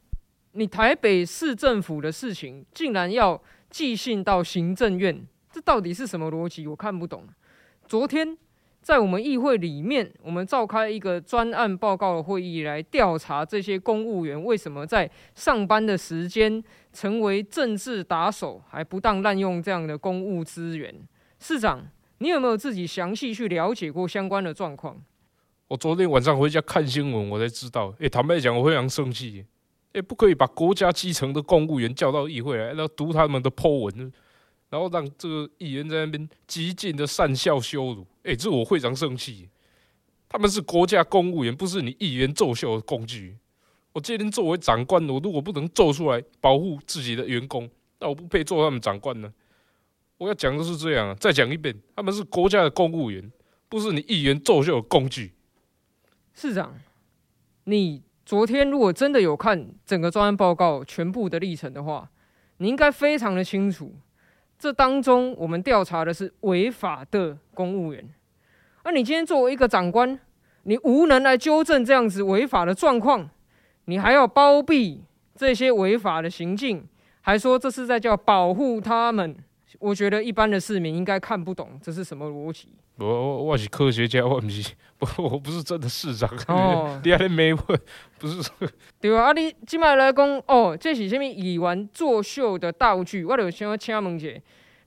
[0.52, 6.66] 你台北市政府的事情竟然要寄信到行政院，这到底是什么逻辑？
[6.66, 7.26] 我看不懂。
[7.86, 8.36] 昨天
[8.82, 16.62] 在我们议会里面，我们召开一个专案报告的会议，来调查这些公务员为什么在上班的时间
[16.98, 20.92] 成为政治打手，还不当滥用这样的公务资源。
[21.38, 21.86] 市长，
[22.18, 25.00] 你有没有自己详细去了解过相关的状况？
[25.68, 27.94] 我昨天晚上回家看新闻，我才知道。
[28.00, 29.44] 哎、坦白讲，我非常生气。
[29.92, 34.12] 哎、不可以把国家基层的公务员叫到议会来，然后读他们的 po 文，
[34.68, 38.02] 然后让这个议员在那边极尽的讪笑羞辱。
[38.24, 39.48] 哎、欸，这我非常生气。
[40.28, 43.36] 他们是国家公务员，不是你议员作秀的工具。
[43.98, 49.32] 我今天作为长官，我如果不能做出来保护自己的员工，那我不配做他们长官呢。
[50.18, 53.32] 我要讲的是这样啊，再讲一遍，他们是国家的公务员，
[53.68, 55.32] 不是你议员作秀的工具。
[56.32, 56.72] 市长，
[57.64, 62.08] 你昨天如果真的有看整个专案报告全部的历程的话，
[62.58, 63.92] 你应该非常的清楚，
[64.56, 68.08] 这当中我们调查的是违法的公务员。
[68.84, 70.20] 而你今天作为一个长官，
[70.62, 73.28] 你无能来纠正这样子违法的状况，
[73.88, 75.02] 你还要包庇
[75.34, 76.86] 这些违法的行径，
[77.22, 79.34] 还说这是在叫保护他们。
[79.78, 82.68] 我觉得一般的市民应该看不懂这是什么逻辑。
[82.96, 86.28] 我我我是科学家，我不是不 我不是真的市长。
[86.48, 87.80] 哦， 你还没问，
[88.18, 88.50] 不是
[89.00, 93.24] 对啊，啊你今麦来讲哦，这是什么议员作秀的道具？
[93.24, 94.28] 我就想要请问一下，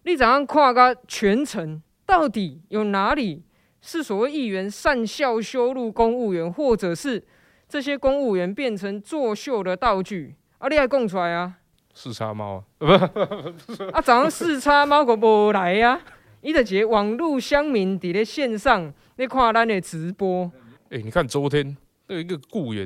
[0.04, 1.82] 你怎样看个全程？
[2.06, 3.42] 到底有哪里
[3.82, 7.24] 是所谓议员善笑羞辱公务员，或者是
[7.72, 10.36] 这些公务员变成作秀的道具？
[10.58, 11.56] 啊，你还讲出来啊？
[11.94, 13.12] 四叉猫啊，
[13.94, 15.98] 啊，早上四叉猫可无来呀？
[16.42, 20.52] 伊就一个网络乡民伫咧线上咧看咱的直播。
[20.90, 22.86] 哎、欸，你看昨天那一个雇员，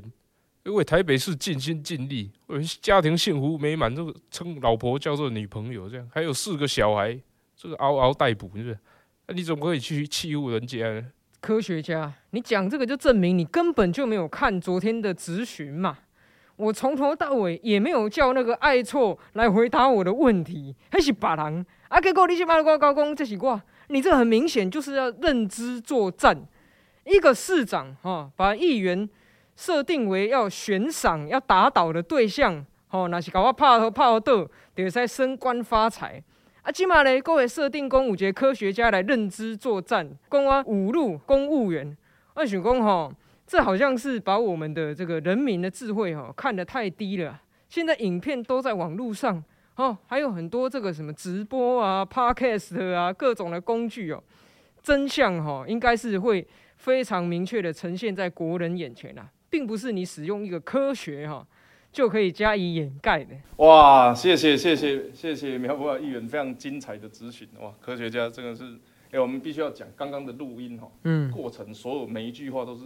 [0.63, 7.19] 因为台北市尽心尽力，为家庭幸福美满，这个称老婆叫做女朋友，这样还有四个小孩，
[7.57, 8.77] 这个嗷嗷待哺，是不是？
[9.25, 11.03] 那、啊、你怎么可以去欺负人家呢？
[11.45, 15.95] 科学家，你讲这个就证明你根本就没有看昨天的咨询嘛。
[16.55, 22.01] 我从头到尾也没有叫那个爱错来回答我的问题，还是别人啊？
[22.01, 26.35] 结果你去把我高工，这是我，你这很明显就是要认知作战。
[27.03, 29.07] 一个市长哈，把议员
[29.55, 36.23] 设定为要悬赏、要打倒的对象，哦，那是搞我拍头拍倒，就使升官发财。
[36.65, 41.95] 啊，起码嘞，各位设定公五节科学家来认知作战，讲我侮辱公务员，
[42.33, 43.13] 我想讲吼。
[43.45, 47.39] 这好像是把我们的这个人民的智慧哈看得太低了。
[47.69, 49.43] 现在影片都在网络上
[49.75, 54.23] 哦，还有很多这个什么直播啊、Podcast 啊各种的工具哦，
[54.81, 56.47] 真相哈应该是会
[56.77, 61.45] 非常明确的呈现在国人眼前啊，并不是你使用一个科学哈
[61.95, 63.33] 就可以加以掩盖的。
[63.55, 68.77] 哇，谢谢谢谢谢谢苗博雅议员非常精彩的咨询哇，科学家真的是
[69.11, 72.83] 哎，我们必须要讲刚刚的录音哈，嗯，过程所有每一句话都是。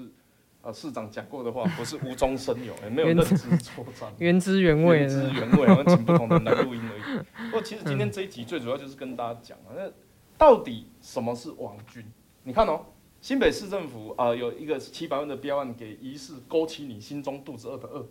[0.61, 7.45] 啊，市长讲过的话 不是无中生有，也没有认知作战， 原汁原味，原汁原味，我们请不同的人来 录音而已。
[7.45, 9.89] 不过其实今天这一集最主要就是跟大家讲啊，那
[10.37, 12.03] 到底什么是网军？
[12.43, 12.81] 你看哦，
[13.21, 18.05] 新北市政府啊有一个七百万的标案给疑似勾起你心中肚子饿的饿，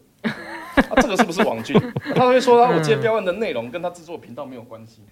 [0.90, 1.76] 啊，这个是不是网军？
[2.14, 5.02] 他会说他我接标案的内容跟他制作频道没有关系。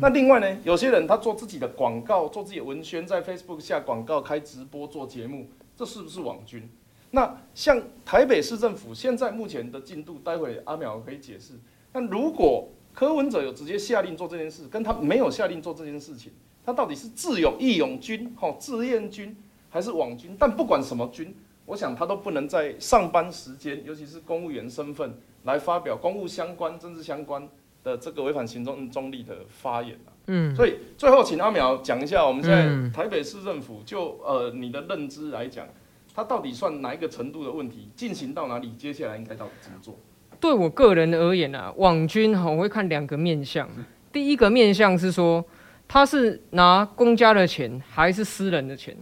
[0.00, 6.68] 那另外呢，有些人他做自己的广告，做自己的文宣，在 Facebook 下广告、开直播、做节目，这是不是网军？
[7.12, 11.54] 那像台北市政府现在目前的进度，待会阿淼可以解释。
[11.92, 16.32] 那如果柯文哲有直接下令做这件事，跟他没有下令做这件事情，
[16.64, 19.36] 他到底是智勇义勇军、吼志愿军
[19.70, 20.34] 还是网军？
[20.36, 21.32] 但不管什么军，
[21.66, 25.12] 我想他都不能在上班时间，尤其是公务员身份
[25.44, 27.46] 来发表公务相关、政治相关
[27.84, 29.98] 的这个违反行政中立的发言。
[30.28, 35.66] 嗯，所以最后请阿淼讲一下，我们现在台北市政府就呃你的认知来讲。
[36.14, 37.90] 它到底算哪一个程度的问题？
[37.94, 38.72] 进行到哪里？
[38.78, 39.94] 接下来应该到底怎么做？
[40.40, 43.68] 对我个人而言啊，网军哈，我会看两个面向。
[44.10, 45.44] 第一个面向是说，
[45.86, 48.96] 他是拿公家的钱还是私人的钱？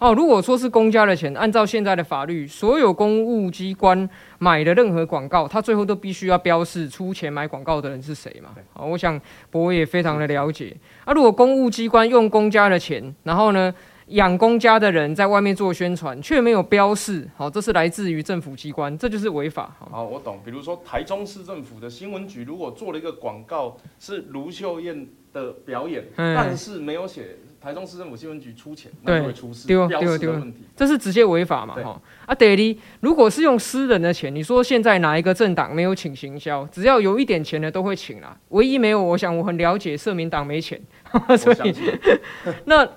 [0.00, 4.08] 哦，如果说是公家的钱，按照现在的法律，所有公务机关
[4.38, 8.54] 买的任何广告，他最后都必须要标示出钱买广告的人是谁嘛？
[8.72, 10.74] 啊，我想博也非常的了解。
[11.04, 13.74] 啊，如果公务机关用公家的钱，然后呢，
[14.06, 19.76] 养公家的人在外面做宣传，却没有标示，好，这是来自于政府机关，这就是违法。
[19.78, 20.40] 好，我懂。
[20.42, 27.36] 比如说台中市政府的新闻局，如果做了一个广告是卢秀燕的表演，嗯、但是没有写。
[27.62, 31.74] 台中市政府新闻局出钱，那就会出事，丢丢丢问题，这是直接违法嘛？
[31.74, 36.66] 哈啊，第二，如果是用私人的钱，你说现在哪一个政党没有请行销？
[36.72, 38.36] 只要有一点钱的都会请啦。
[38.48, 40.80] 唯一没有，我想我很了解社民党没钱，
[41.36, 41.74] 所以
[42.64, 42.88] 那。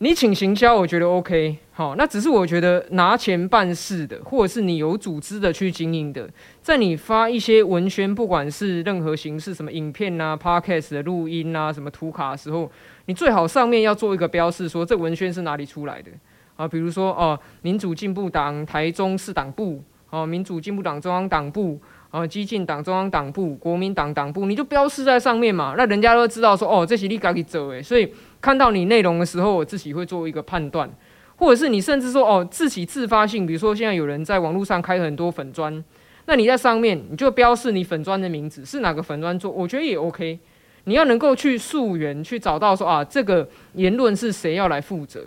[0.00, 6.30] 你请行销，我觉得 OK，好，那只是我觉得拿钱办事的，或者是你有组织的去经营的，
[6.62, 12.70] 在你发一些文宣，不管是任何形式，什么影片啊、Podcast 的录音啊、什么图卡的时候，
[13.08, 16.10] 你最好上面要做一个标示，说这文宣是哪里出来的
[16.56, 16.68] 啊？
[16.68, 28.12] 比如说哦，民主进步党台中市党部，哦，民主进步党中央党部，啊，激进党中央党部，国民党党部，你就标示在上面嘛，那人家都知道说哦，这是你自己做的，所以。
[28.40, 30.88] 看到你内容的时候，我自己会做一个判断，
[31.34, 35.84] 或者是你甚至说哦，自己自发性，比如说现在有人在网络上开很多粉专，
[36.26, 40.38] 那你在上面你就标示你粉专的名字是哪个粉专做，我觉得也 OK。
[40.88, 45.22] 你要能够去溯源，去找到说啊，这个言论是谁要来负责。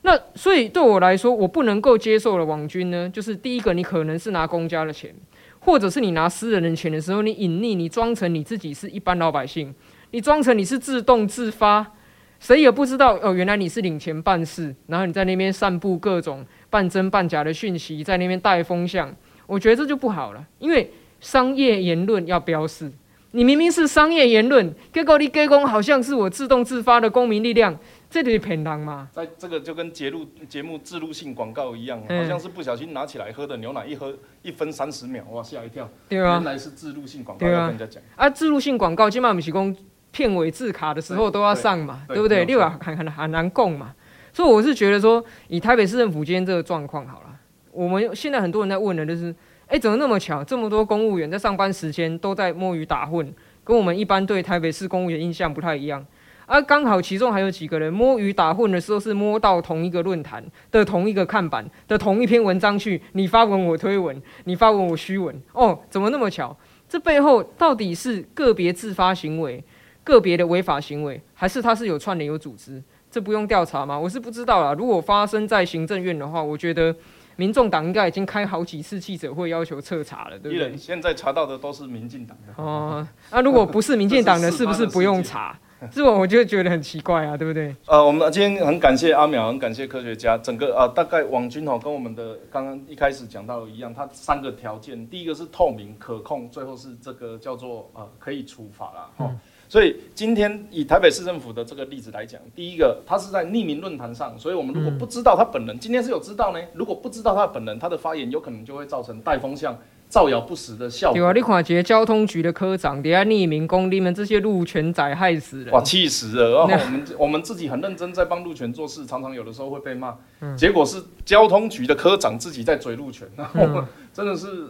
[0.00, 5.14] 那所以对我来说，我不能够接受的网军呢，就是第一个，你可能是拿公家的钱，
[5.60, 9.72] 或者是你拿私人的钱的时候，你隐匿，你装成你自己是一般老百姓，
[10.10, 11.92] 你装成你是自动自发。
[12.40, 19.14] 谁也不知道哦，原来你是领钱办事，然后你在那边散布各种半真半假的讯息，在那边带风向，
[19.46, 20.44] 我觉得这就不好了。
[20.58, 22.90] 因为商业言论要标示，
[23.32, 27.76] 你明明是商业言论，结果你给公好像是我自动自发的公民力量，
[28.08, 29.08] 这里骗人吗？
[29.12, 39.76] 在这个就跟节录节目置入性广告一样，好像是不小心拿起来喝的牛奶，一喝一分三十秒，哇，吓一跳，对啊，原来是置入性广告，要跟人家讲啊，置入性广告今晚上不是讲。
[40.14, 42.44] 片尾字卡的时候都要上嘛，对，不对？
[42.44, 43.94] 六啊很很很难供嘛，
[44.30, 47.28] 所以我是觉得说，以台北市政府今天这个状况好了，
[47.70, 49.34] 我们现在很多人在问的就是，
[49.72, 56.04] 哎，怎么那么巧，这么多公务员在上班时间都在摸鱼打混，跟我们一般对台北市公务员印象不太一样。
[56.44, 66.54] 而、啊、刚好其中还有几个人摸鱼打混的时候是摸到同一个论坛的同一个看板的同一篇文章去，你发文我推文，你发文我虚文，哦，怎么那么巧？
[66.86, 69.64] 这背后到底是个别自发行为？
[70.04, 73.98] 个别的违法行为，还是他是有串联有组织，这不用调查吗？
[73.98, 74.74] 我是不知道啦。
[74.74, 76.94] 如果发生在行政院的话，我觉得
[77.36, 80.76] 民众党应该已经开好几次记者会要求彻查了，对不对？
[80.76, 82.62] 现在查到的都是民进党的。
[82.62, 85.58] 哦，那、啊、如果不是民进党的，是不是不用查？
[85.90, 87.74] 这我我就觉得很奇怪啊，对不对？
[87.86, 99.10] 呃，我们今天很感谢阿苗，很感谢科学家，整个呃大概网军哦，跟我们的刚刚一开始讲到的一样，它三个条件，第一个是透明可控，最后是这个叫做呃可以处罚啦。
[99.16, 99.26] 哦。
[99.30, 99.40] 嗯
[99.72, 106.60] 所以今天以台北市政府的这个例子来讲，第一个，他是在匿名论坛上，所以我们如果不知道他本人，今天是有知道呢。
[106.74, 109.74] 如果不知道他本人，他的发言有可能就会造成带风向。
[110.12, 111.18] 造谣不实的效果。
[111.18, 115.72] 对啊，你看这个交通局的科长，底下匿名讲你们这些路权仔害死人。
[115.72, 116.66] 哇，气死了！
[116.68, 120.14] 然后我们我们自己很认真在帮路权做事，常常有的时候会被骂。
[120.40, 124.68] 嗯、结果是交通局的科长自己在嘴路权，然后、嗯、 真的是。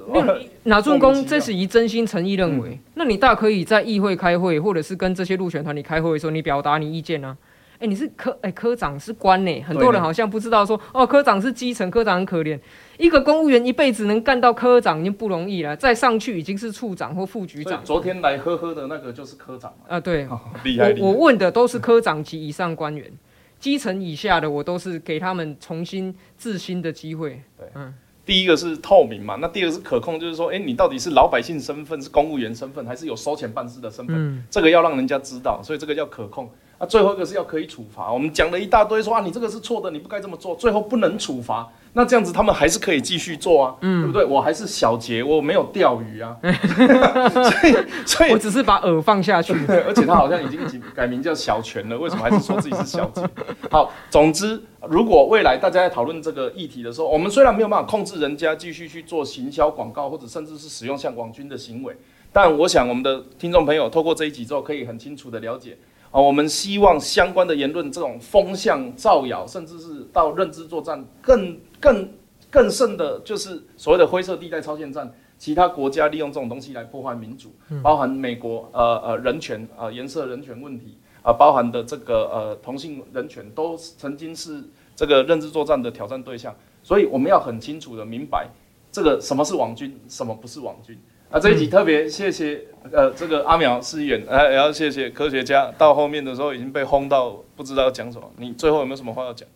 [0.63, 7.37] 哪尊公这是以真心诚意认为、嗯，那你大可以在议会开会，或者是跟这些路权团体开会的时候，你表达你意见啊。
[7.83, 12.57] 哎、欸，你是科哎、欸、科长是官呢，很多人好像不知道说哦，科长是基层，科长很可怜。
[12.97, 17.85] 一个公务员一辈子能干到科长已经不容易了，再上去已经是处长或副局长。
[17.85, 21.11] 昨天来呵呵的那个就是科长啊，对，哦、厉害，厉害我。
[21.11, 23.11] 我问的都是科长级以上官员，
[23.59, 27.43] 基层以下的我都是给他们重新自新的机会。
[27.59, 27.93] 对，嗯，
[28.25, 34.15] 第一个是透明嘛，那第二个是可控，就是说，哎、欸，你到底是老百姓身份，是公务员身份，还是有收钱办事的身份？
[34.17, 36.49] 嗯，这个要让人家知道，所以这个叫可控。
[36.83, 38.13] 那、啊、最后一个是要可以处罚。
[38.13, 41.71] 我们讲了一大堆说，啊，你这个是错的，你不该这么做，最后不能处罚。
[41.93, 44.25] 那这样子他们还是可以继续做啊，嗯，对不对？
[44.25, 46.37] 我还是小杰，我没有钓鱼啊，
[47.31, 49.55] 所以所以我只是把饵放下去，
[49.87, 50.59] 而且他好像已经
[50.93, 53.23] 改名叫小泉了，为什么还是说自己是小杰？
[53.71, 61.95] 好，总之，如果未来大家在讨论这个议题的时候，我们虽然没有办法控制人家继续去做行销广告，或者甚至是使用像网军的行为，
[62.33, 65.79] 但我想我们的听众朋友透过这一集之后，可以很清楚的了解。
[66.13, 72.09] 啊，我们希望相关的言论，这种风向造谣，甚至是到认知作战更更
[72.51, 77.51] 更甚的，就是所谓的灰色地带超限战，其他国家利用这种东西来破坏民主，
[77.83, 84.63] 包含美国呃呃人权呃颜色人权问题，啊，包含的这个呃同性人权，都曾经是
[84.95, 86.55] 这个认知作战的挑战对象。
[86.83, 88.49] 所以我们要很清楚的明白，
[88.91, 90.99] 这个什么是网军，什么不是网军。
[91.33, 92.61] 啊，这一集特别谢谢
[92.93, 98.31] 呃这个阿苗市议员，呃也要谢谢科学家，到后面的时候已经被轰到不知道要讲什么。
[98.37, 99.49] 你最后有没有什么话要讲？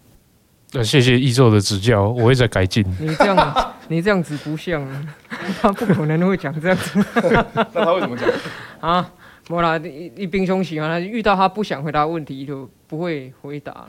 [0.72, 2.82] 那谢谢易座的指教，我会再改进。
[2.98, 4.82] 你这样，你这样子不像，
[5.60, 6.98] 他不可能会讲这样子。
[7.54, 8.26] 那他会怎么讲？
[8.80, 9.12] 啊，
[9.48, 13.86] 莫啦，一一兵凶喜啊，遇到他不想回答问题就不会回答，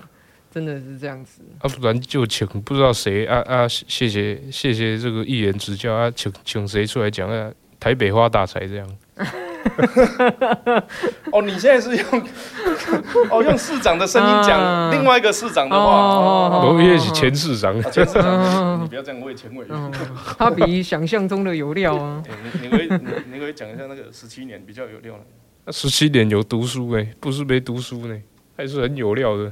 [0.52, 1.42] 真的是这样子。
[1.60, 7.50] 啊，不然就请不知道谁啊啊，谢谢谢谢这个议员指教啊，请请谁出来讲啊？
[7.80, 8.88] 台北发大财这样。
[11.32, 12.06] 哦，你现在是用
[13.30, 19.66] 哦用市长的声音讲另外一个市长的话，哦，我也是前市长，前市长，你不要这样为前委。
[19.66, 19.92] 员，
[20.38, 22.24] 他比想象中的有料啊。
[22.44, 25.20] 你你可以你你可以讲一下那个十七年比较有料的。
[25.66, 28.18] 那十七年有读书哎，不是没读书呢，
[28.56, 29.52] 还是很有料的。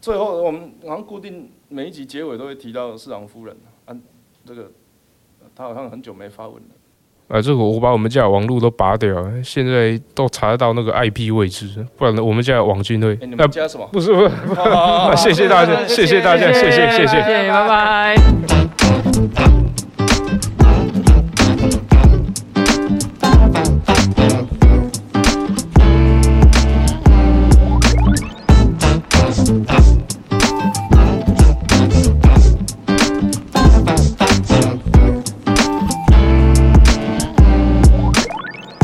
[0.00, 3.56] 最后我们好像固定每一集结尾都会提到市长夫人
[3.88, 3.96] 啊，
[4.46, 4.70] 这个。
[5.56, 6.68] 他好像很久没发文了。
[7.26, 13.08] 啊，这个我把我们家的网络都拔掉了，现在都查得到那个 IP 位置，不然呢，我们家的网军会。
[13.16, 13.84] 欸、你们家什么？
[13.92, 14.28] 不是不是，
[15.16, 19.57] 谢谢大家，谢谢大家，谢谢谢谢，谢谢，拜拜。